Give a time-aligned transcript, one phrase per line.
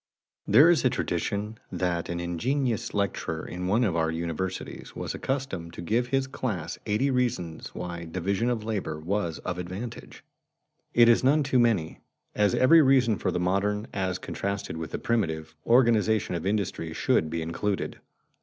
[0.51, 5.73] _There is a tradition that an ingenious lecturer in one of our universities was accustomed
[5.73, 10.23] to give to his class eighty reasons why division of labor was of advantage.
[10.95, 11.99] It is none too many,
[12.33, 17.29] as every reason for the modern, as contrasted with the primitive, organization of industry should
[17.29, 17.99] be included.